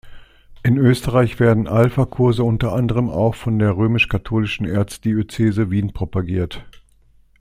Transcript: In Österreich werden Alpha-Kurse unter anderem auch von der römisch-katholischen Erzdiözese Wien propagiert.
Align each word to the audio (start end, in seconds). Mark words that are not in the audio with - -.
In 0.63 0.77
Österreich 0.79 1.39
werden 1.39 1.67
Alpha-Kurse 1.67 2.43
unter 2.43 2.73
anderem 2.73 3.07
auch 3.11 3.35
von 3.35 3.59
der 3.59 3.77
römisch-katholischen 3.77 4.65
Erzdiözese 4.65 5.69
Wien 5.69 5.93
propagiert. 5.93 6.65